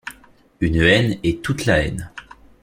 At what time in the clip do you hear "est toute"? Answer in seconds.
1.21-1.67